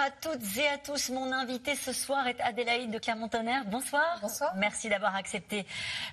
[0.00, 1.10] à toutes et à tous.
[1.10, 3.64] Mon invité ce soir est Adélaïde de Clermont-Tonnerre.
[3.66, 4.18] Bonsoir.
[4.22, 4.52] Bonsoir.
[4.56, 5.66] Merci d'avoir accepté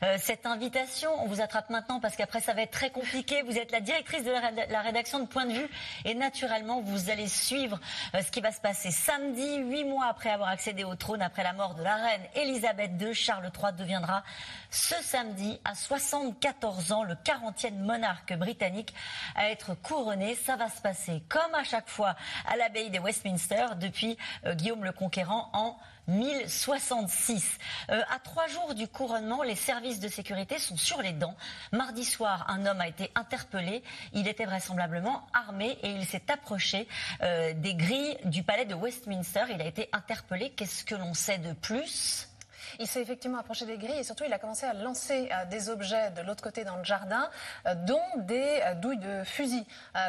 [0.03, 1.09] euh, cette invitation.
[1.23, 3.43] On vous attrape maintenant parce qu'après ça va être très compliqué.
[3.43, 5.69] Vous êtes la directrice de la, rédaction de Point de Vue
[6.03, 7.79] et naturellement vous allez suivre
[8.13, 11.43] euh, ce qui va se passer samedi, huit mois après avoir accédé au trône après
[11.43, 13.13] la mort de la reine Elisabeth II.
[13.13, 14.23] Charles III deviendra
[14.69, 18.93] ce samedi à 74 ans le 40e monarque britannique
[19.35, 20.35] à être couronné.
[20.35, 24.83] Ça va se passer comme à chaque fois à l'abbaye des Westminster depuis euh, Guillaume
[24.83, 25.77] le Conquérant en
[26.07, 27.57] 1066.
[27.89, 31.35] Euh, à trois jours du couronnement, les services de sécurité sont sur les dents.
[31.71, 33.83] Mardi soir, un homme a été interpellé.
[34.13, 36.87] Il était vraisemblablement armé et il s'est approché
[37.21, 39.45] euh, des grilles du palais de Westminster.
[39.53, 40.51] Il a été interpellé.
[40.51, 42.29] Qu'est-ce que l'on sait de plus?
[42.79, 45.69] Il s'est effectivement approché des grilles et surtout il a commencé à lancer euh, des
[45.69, 47.29] objets de l'autre côté dans le jardin,
[47.65, 49.65] euh, dont des euh, douilles de fusil,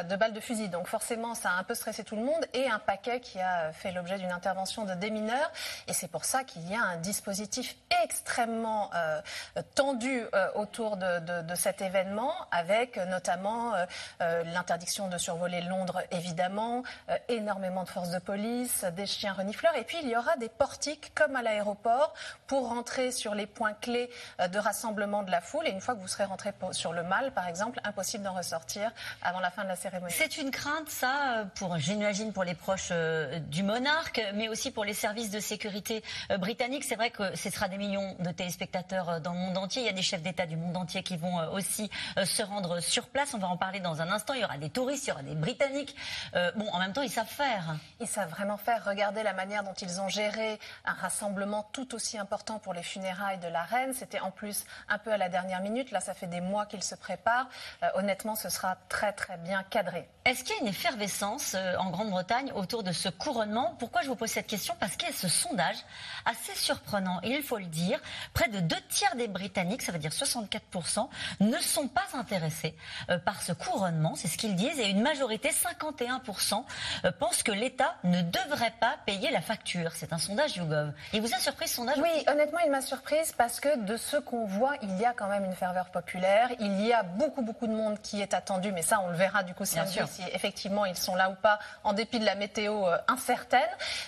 [0.07, 0.69] de balles de fusil.
[0.69, 3.71] Donc forcément, ça a un peu stressé tout le monde et un paquet qui a
[3.71, 5.51] fait l'objet d'une intervention de démineurs.
[5.87, 8.91] Et c'est pour ça qu'il y a un dispositif extrêmement
[9.75, 10.23] tendu
[10.55, 13.73] autour de, cet événement, avec notamment
[14.19, 16.83] l'interdiction de survoler Londres, évidemment,
[17.27, 19.75] énormément de forces de police, des chiens renifleurs.
[19.75, 22.13] Et puis il y aura des portiques comme à l'aéroport
[22.49, 24.09] pour rentrer sur les points clés
[24.41, 25.67] euh, de rassemblement de la foule.
[25.67, 28.91] Et une fois que vous serez rentré sur le mal, par exemple, impossible d'en ressortir
[29.21, 30.11] avant la fin de la cérémonie.
[30.17, 34.71] C'est une crainte, ça, euh, pour, j'imagine, pour les proches euh, du monarque, mais aussi
[34.71, 36.03] pour les services de sécurité
[36.39, 36.83] britanniques.
[36.83, 39.83] C'est vrai que ce sera des millions de téléspectateurs dans le monde entier.
[39.83, 41.91] Il y a des chefs d'État du monde entier qui vont aussi
[42.23, 43.35] se rendre sur place.
[43.35, 44.33] On va en parler dans un instant.
[44.33, 45.95] Il y aura des touristes, il y aura des Britanniques.
[46.55, 47.75] bon, en même temps, ils savent faire.
[47.99, 48.83] Ils savent vraiment faire.
[48.85, 53.37] Regardez la manière dont ils ont géré un rassemblement tout aussi important pour les funérailles
[53.39, 53.93] de la reine.
[53.93, 55.91] C'était en plus un peu à la dernière minute.
[55.91, 57.47] Là, ça fait des mois qu'il se prépare.
[57.83, 60.07] Euh, honnêtement, ce sera très très bien cadré.
[60.25, 63.75] Est-ce qu'il y a une effervescence euh, en Grande-Bretagne autour de ce couronnement?
[63.79, 64.75] Pourquoi je vous pose cette question?
[64.79, 65.77] Parce qu'il y a ce sondage
[66.25, 67.99] assez surprenant, et il faut le dire,
[68.33, 71.09] près de deux tiers des Britanniques, ça veut dire 64%,
[71.41, 72.75] ne sont pas intéressés
[73.09, 76.63] euh, par ce couronnement, c'est ce qu'ils disent, et une majorité, 51%,
[77.19, 79.91] pensent que l'État ne devrait pas payer la facture.
[79.93, 80.93] C'est un sondage YouGov.
[81.13, 81.97] Il vous a surpris ce sondage?
[81.97, 85.27] Oui, honnêtement, il m'a surprise parce que de ce qu'on voit, il y a quand
[85.27, 86.49] même une ferveur populaire.
[86.59, 89.43] Il y a beaucoup, beaucoup de monde qui est attendu, mais ça, on le verra
[89.43, 89.77] du coup si
[90.33, 93.61] effectivement ils sont là ou pas, en dépit de la météo euh, incertaine.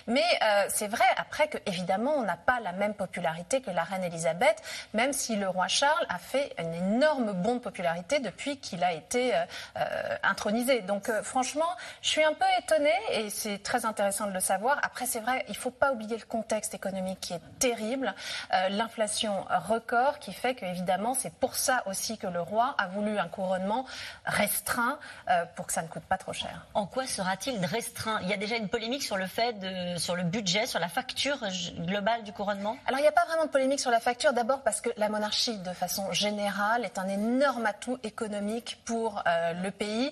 [0.08, 3.84] Mais euh, c'est vrai, après, que évidemment, on n'a pas la même popularité que la
[3.84, 4.62] reine Elisabeth,
[4.94, 8.94] même si le roi Charles a fait une énorme bond de popularité depuis qu'il a
[8.94, 10.82] été euh, intronisé.
[10.82, 11.70] Donc, franchement,
[12.02, 14.80] je suis un peu étonnée et c'est très intéressant de le savoir.
[14.84, 18.11] Après, c'est vrai, il ne faut pas oublier le contexte économique qui est terrible.
[18.54, 22.88] Euh, l'inflation record qui fait que, évidemment, c'est pour ça aussi que le roi a
[22.88, 23.86] voulu un couronnement
[24.26, 25.00] restreint
[25.30, 26.66] euh, pour que ça ne coûte pas trop cher.
[26.74, 28.20] En quoi sera-t-il restreint?
[28.24, 30.90] Il y a déjà une polémique sur le fait, de, sur le budget, sur la
[30.90, 31.38] facture
[31.80, 32.78] globale du couronnement?
[32.88, 35.10] Alors, il n'y a pas vraiment de polémique sur la facture, d'abord parce que la
[35.10, 40.12] monarchie, de façon générale, est un énorme atout économique pour euh, le pays.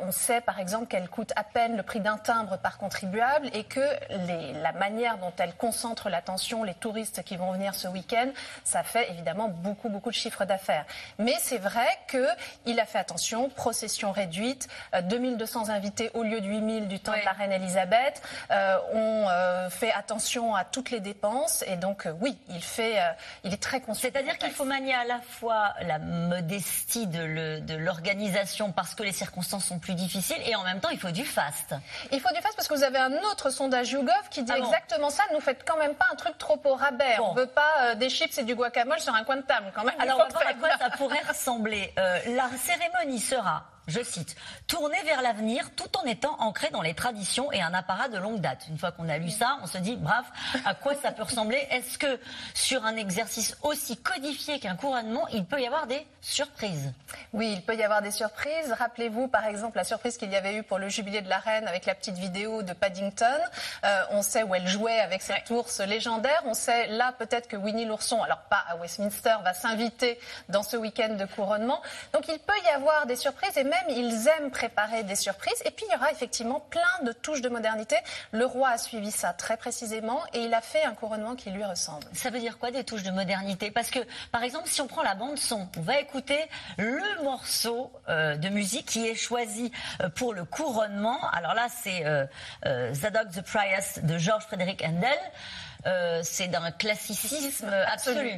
[0.00, 3.64] on sait, par exemple, qu'elle coûte à peine le prix d'un timbre par contribuable et
[3.64, 3.80] que
[4.26, 8.28] les, la manière dont elle concentre l'attention, les touristes qui vont venir ce week-end,
[8.64, 10.84] ça fait évidemment beaucoup, beaucoup de chiffres d'affaires.
[11.18, 14.68] Mais c'est vrai qu'il a fait attention, procession réduite,
[15.02, 18.22] 2200 euh, invités au lieu de 8000 du temps de la reine Elisabeth.
[18.50, 22.98] Euh, on euh, fait attention à toutes les dépenses et donc oui, il fait,
[23.44, 24.08] il est très conscient.
[24.10, 29.64] C'est-à-dire qu'il faut manier à la fois la modestie de l'organisation parce que les circonstances
[29.64, 31.74] sont plus difficiles et en même temps il faut du faste.
[32.12, 34.58] Il faut du faste parce que vous avez un autre sondage YouGov qui dit ah
[34.58, 35.22] exactement ça.
[35.30, 37.16] Ne nous faites quand même pas un truc trop au rabais.
[37.30, 39.72] On ne veut pas euh, des chips et du guacamole sur un coin de table
[39.74, 39.94] quand même.
[39.98, 41.92] Alors on va voir à quoi ça pourrait ressembler.
[41.98, 44.36] Euh, la cérémonie sera je cite,
[44.66, 48.40] tourner vers l'avenir tout en étant ancré dans les traditions et un apparat de longue
[48.40, 48.66] date.
[48.68, 50.24] Une fois qu'on a lu ça, on se dit, bref,
[50.64, 51.66] à quoi ça peut ressembler?
[51.70, 52.18] Est-ce que
[52.54, 56.92] sur un exercice aussi codifié qu'un couronnement, il peut y avoir des surprises?
[57.32, 58.72] Oui, il peut y avoir des surprises.
[58.78, 61.68] Rappelez-vous, par exemple, la surprise qu'il y avait eu pour le jubilé de la reine
[61.68, 63.38] avec la petite vidéo de Paddington.
[63.84, 66.42] Euh, on sait où elle jouait avec cette ours légendaire.
[66.46, 70.18] On sait là peut-être que Winnie l'ourson, alors pas à Westminster, va s'inviter
[70.48, 71.82] dans ce week-end de couronnement.
[72.12, 75.62] Donc il peut y avoir des surprises et même, ils aiment préparer des surprises.
[75.64, 77.96] Et puis, il y aura effectivement plein de touches de modernité.
[78.32, 81.64] Le roi a suivi ça très précisément et il a fait un couronnement qui lui
[81.64, 82.06] ressemble.
[82.12, 83.70] Ça veut dire quoi des touches de modernité?
[83.70, 84.00] Parce que,
[84.32, 86.38] par exemple, si on prend la bande son, on va écouter
[86.78, 91.18] le morceau euh, de musique qui est choisi euh, pour le couronnement.
[91.32, 96.22] Alors là, c'est euh, Zadok the Prius de Georges Frédéric Handel.
[96.22, 98.32] c'est d'un classicisme absolu.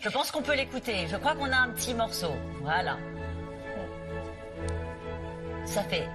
[0.00, 1.06] Je pense qu'on peut l'écouter.
[1.10, 2.32] Je crois qu'on a un petit morceau.
[2.62, 2.96] Voilà.
[5.74, 6.06] Ça fait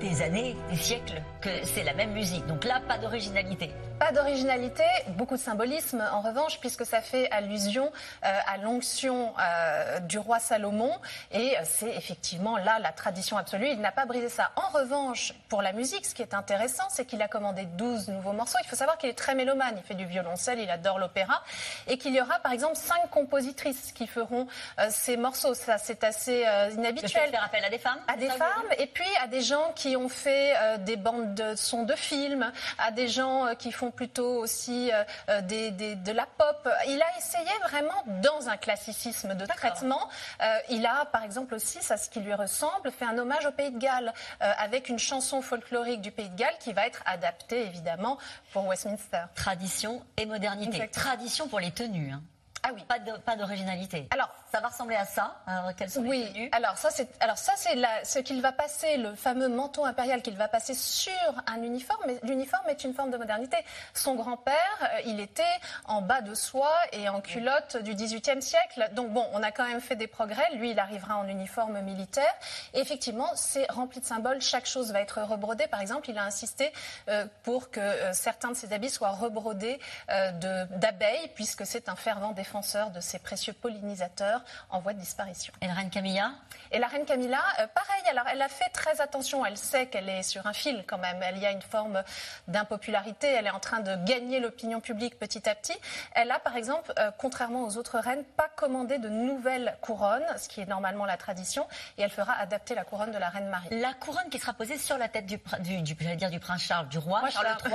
[0.00, 2.46] des années, des siècles que c'est la même musique.
[2.46, 3.72] Donc là, pas d'originalité.
[4.02, 7.92] Pas d'originalité, beaucoup de symbolisme en revanche, puisque ça fait allusion
[8.24, 10.90] euh, à l'onction euh, du roi Salomon.
[11.30, 13.68] Et euh, c'est effectivement là la tradition absolue.
[13.68, 14.50] Il n'a pas brisé ça.
[14.56, 18.32] En revanche, pour la musique, ce qui est intéressant, c'est qu'il a commandé 12 nouveaux
[18.32, 18.58] morceaux.
[18.64, 19.76] Il faut savoir qu'il est très mélomane.
[19.76, 21.40] Il fait du violoncelle, il adore l'opéra.
[21.86, 24.48] Et qu'il y aura par exemple cinq compositrices qui feront
[24.90, 25.54] ces morceaux.
[25.54, 27.30] Ça, c'est assez inhabituel.
[27.30, 30.08] faire appel à des femmes À des femmes et puis à des gens qui ont
[30.08, 35.04] fait des bandes de sons de films, à des gens qui font plutôt aussi euh,
[35.28, 36.68] euh, des, de la pop.
[36.88, 40.08] Il a essayé vraiment dans un classicisme de traitement.
[40.42, 43.52] Euh, il a, par exemple, aussi, ça ce qui lui ressemble, fait un hommage au
[43.52, 47.62] Pays de Galles avec une chanson folklorique du Pays de Galles qui va être adaptée
[47.66, 48.18] évidemment
[48.52, 49.24] pour Westminster.
[49.34, 50.88] Tradition et modernité.
[50.88, 52.12] Tradition pour les tenues.
[52.12, 52.22] Hein.
[52.62, 52.84] Ah oui.
[53.24, 54.08] Pas d'originalité.
[54.10, 55.38] Alors, ça va ressembler à ça.
[55.46, 56.24] Alors, quelles sont oui.
[56.24, 59.86] les tenues Alors ça, c'est alors ça c'est ce qu'il va passer, le fameux manteau
[59.86, 61.12] impérial qu'il va passer sur
[61.46, 62.02] un uniforme.
[62.06, 63.56] Mais l'uniforme est une forme de modernité.
[63.94, 65.42] Son grand-père, euh, il était
[65.86, 68.90] en bas de soie et en culotte du XVIIIe siècle.
[68.92, 70.54] Donc bon, on a quand même fait des progrès.
[70.56, 72.34] Lui, il arrivera en uniforme militaire.
[72.74, 74.42] Et effectivement, c'est rempli de symboles.
[74.42, 75.66] Chaque chose va être rebrodée.
[75.66, 76.74] Par exemple, il a insisté
[77.08, 82.32] euh, pour que euh, certains de ses habits soient rebrodés d'abeilles, puisque c'est un fervent
[82.32, 85.52] défenseur de ces précieux pollinisateurs en voie de disparition.
[85.60, 86.32] Et la reine Camilla?
[86.70, 90.08] Et la reine Camilla, euh, pareil, alors elle a fait très attention, elle sait qu'elle
[90.08, 92.02] est sur un fil quand même, elle y a une forme
[92.48, 95.76] d'impopularité, elle est en train de gagner l'opinion publique petit à petit.
[96.12, 100.48] Elle a par exemple, euh, contrairement aux autres reines, pas commandé de nouvelles couronnes, ce
[100.48, 101.66] qui est normalement la tradition,
[101.98, 103.80] et elle fera adapter la couronne de la reine Marie.
[103.80, 106.98] La couronne qui sera posée sur la tête du, du, dire du prince Charles, du
[106.98, 107.74] roi Charles III,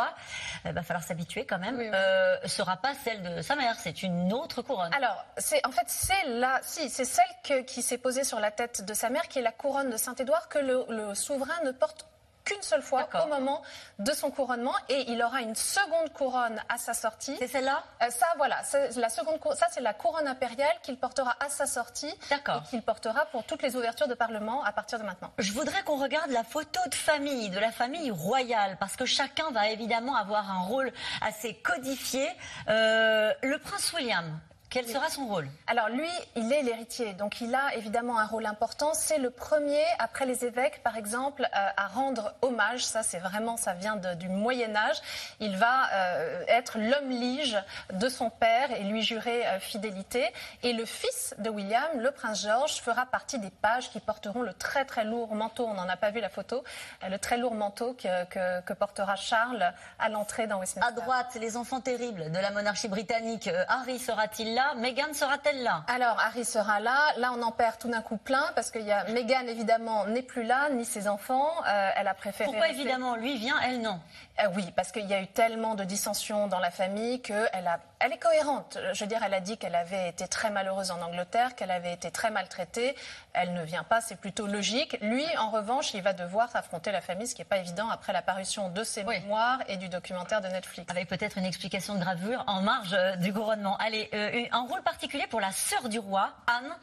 [0.65, 4.03] il va falloir s'habituer quand même, oui, euh, sera pas celle de sa mère, c'est
[4.03, 4.93] une autre couronne.
[4.93, 6.23] Alors, c'est en fait c'est
[6.57, 9.43] là, si c'est celle qui s'est posée sur la tête de sa mère, qui est
[9.43, 12.05] la couronne de Saint-Édouard que le souverain ne porte
[12.47, 13.61] qu'une seule fois au moment
[13.99, 17.35] de son couronnement et il aura une seconde couronne à sa sortie.
[17.39, 17.83] C'est celle-là?
[18.01, 18.61] Euh, Ça, voilà.
[18.95, 22.61] La seconde, ça, c'est la couronne impériale qu'il portera à sa sortie D'accord.
[22.65, 25.31] et qu'il portera pour toutes les ouvertures de Parlement à partir de maintenant.
[25.37, 29.51] Je voudrais qu'on regarde la photo de famille, de la famille royale, parce que chacun
[29.51, 32.29] va évidemment avoir un rôle assez codifié.
[32.69, 34.39] Euh, le prince William,
[34.69, 35.47] quel sera son rôle?
[35.65, 38.93] Alors lui, il est l'héritier, donc il a évidemment un rôle important.
[38.93, 42.85] C'est le premier, après les évêques par exemple, euh, à rendre hommage.
[42.85, 44.97] Ça, c'est vraiment, ça vient du Moyen Âge.
[45.39, 47.57] Il va euh, être l'homme lige
[47.93, 50.25] de son père et lui jurer euh, fidélité.
[50.63, 54.53] Et le fils de William, le prince George, fera partie des pages qui porteront le
[54.53, 55.65] très très lourd manteau.
[55.65, 56.65] On n'en a pas vu la photo.
[57.09, 60.89] le très lourd manteau que, que portera Charles à l'entrée dans Westminster.
[60.89, 63.49] À droite, les enfants terribles de la monarchie britannique.
[63.69, 65.83] Harry sera-t-il là Meghan sera-t-elle là?
[65.87, 66.97] Alors, Harry sera là.
[67.17, 70.23] Là, on en perd tout d'un coup plein parce qu'il y a Meghan, évidemment, n'est
[70.23, 71.51] plus là, ni ses enfants.
[71.67, 72.49] Euh, elle a préféré.
[72.49, 73.99] Pourquoi, évidemment, lui vient, elle non?
[74.39, 77.79] Euh, Oui, parce qu'il y a eu tellement de dissensions dans la famille qu'elle a
[77.99, 78.77] elle est cohérente.
[78.93, 81.93] Je veux dire, elle a dit qu'elle avait été très malheureuse en Angleterre, qu'elle avait
[81.93, 82.95] été très maltraitée.
[83.33, 84.97] Elle ne vient pas, c'est plutôt logique.
[85.01, 88.13] Lui, en revanche, il va devoir affronter la famille, ce qui n'est pas évident après
[88.13, 90.89] la parution de ses mémoires et du documentaire de Netflix.
[90.91, 93.77] Avec peut-être une explication de gravure en marge euh, du couronnement.
[93.77, 96.75] Allez, euh, un rôle particulier pour la sœur du roi, Anne,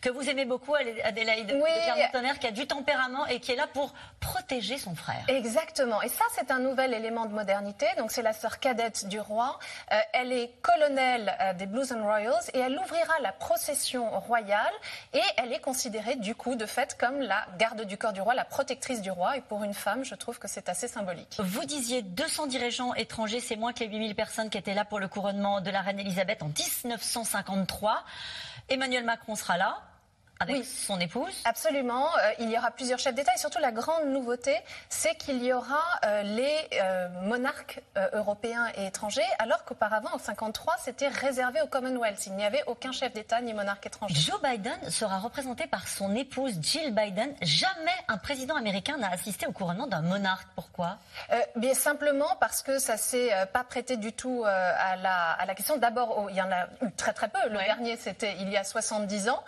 [0.00, 1.70] que vous aimez beaucoup, Adélaïde oui.
[1.70, 5.24] de qui a du tempérament et qui est là pour protéger son frère.
[5.28, 6.00] Exactement.
[6.02, 7.86] Et ça, c'est un nouvel élément de modernité.
[7.98, 9.58] Donc, c'est la sœur cadette du roi.
[9.92, 14.72] Euh, elle est colonel euh, des Blues and Royals et elle ouvrira la procession royale
[15.12, 18.34] et elle est considérée du coup de fait comme la garde du corps du roi,
[18.34, 21.36] la protectrice du roi et pour une femme je trouve que c'est assez symbolique.
[21.38, 25.00] Vous disiez 200 dirigeants étrangers, c'est moins que les 8000 personnes qui étaient là pour
[25.00, 28.04] le couronnement de la reine Elisabeth en 1953.
[28.68, 29.78] Emmanuel Macron sera là
[30.42, 30.64] avec oui.
[30.64, 31.34] son épouse.
[31.44, 32.06] Absolument.
[32.16, 34.56] Euh, il y aura plusieurs chefs d'État et surtout la grande nouveauté,
[34.88, 37.80] c'est qu'il y aura euh, les euh, monarques
[38.12, 42.26] européens et étrangers, alors qu'auparavant, en 53, c'était réservé au Commonwealth.
[42.26, 44.14] Il n'y avait aucun chef d'État ni monarque étranger.
[44.14, 47.34] Joe Biden sera représenté par son épouse Jill Biden.
[47.42, 50.48] Jamais un président américain n'a assisté au couronnement d'un monarque.
[50.54, 50.98] Pourquoi?
[51.56, 55.76] Bien simplement parce que ça s'est pas prêté du tout à la, à, la, question.
[55.76, 57.38] D'abord, oh, il y en a eu très très peu.
[57.48, 59.42] Le dernier, c'était il y a 70 ans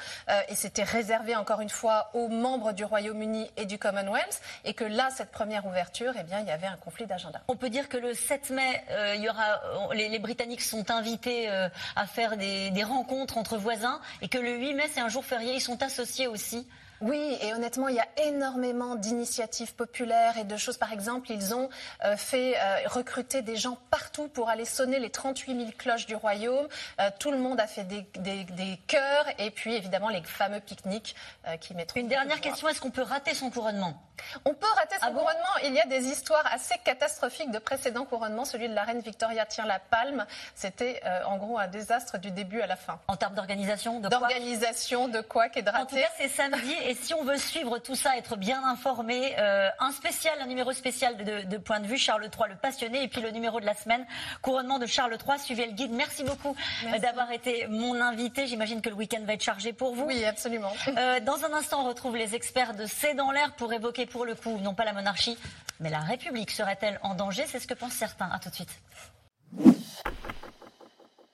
[0.48, 4.75] et c'était était réservé encore une fois aux membres du Royaume-Uni et du Commonwealth, et
[4.75, 7.43] que là, cette première ouverture, eh bien, il y avait un conflit d'agenda.
[7.49, 8.85] On peut dire que le 7 mai,
[9.17, 9.61] il y aura,
[9.93, 14.75] les, Britanniques sont invités à faire des, des rencontres entre voisins, et que le 8
[14.75, 16.67] mai, c'est un jour férié, ils sont associés aussi
[17.04, 20.78] oui, et honnêtement, il y a énormément d'initiatives populaires et de choses.
[20.78, 21.68] Par exemple, ils ont
[22.02, 26.16] euh, fait euh, recruter des gens partout pour aller sonner les 38 000 cloches du
[26.16, 26.66] royaume.
[27.00, 31.14] Euh, tout le monde a fait des, des, chœurs et puis évidemment les fameux pique-niques
[31.61, 32.00] qui mettront.
[32.00, 34.00] Une dernière question est-ce qu'on peut rater son couronnement?
[34.44, 35.56] On peut rater son ah couronnement.
[35.64, 38.44] il y a des histoires assez catastrophiques de précédents couronnements.
[38.44, 40.26] Celui de la reine Victoria tient la palme.
[40.54, 42.99] C'était en gros un désastre du début à la fin.
[43.09, 45.83] En termes d'organisation, de D'organisation, de quoi et de raté.
[45.83, 49.35] En tout cas, c'est samedi et si on veut suivre tout ça, être bien informé,
[49.38, 53.09] euh, un spécial, un numéro spécial de, Point de vue, Charles III le passionné, et
[53.09, 54.06] puis le numéro de la semaine,
[54.42, 55.38] couronnement de Charles III.
[55.38, 55.92] Suivez le guide.
[55.92, 56.54] Merci beaucoup
[56.87, 58.47] euh, d'avoir été mon invité.
[58.47, 60.04] J'imagine que le week-end va être chargé pour vous.
[60.04, 60.73] Oui, absolument.
[60.88, 64.25] Euh, dans un instant, on retrouve les experts de C'est dans l'air pour évoquer pour
[64.25, 65.37] le coup, non pas la monarchie,
[65.80, 66.50] mais la République.
[66.50, 67.44] Serait-elle en danger?
[67.46, 68.28] C'est ce que pensent certains.
[68.30, 68.80] À tout de suite.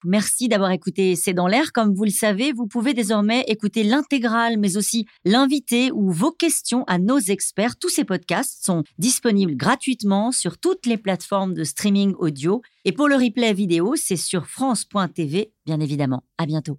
[0.05, 1.73] Merci d'avoir écouté C'est dans l'air.
[1.73, 6.85] Comme vous le savez, vous pouvez désormais écouter l'intégrale, mais aussi l'invité ou vos questions
[6.87, 7.77] à nos experts.
[7.77, 12.63] Tous ces podcasts sont disponibles gratuitement sur toutes les plateformes de streaming audio.
[12.87, 16.23] Et pour le replay vidéo, c'est sur France.tv, bien évidemment.
[16.39, 16.79] À bientôt.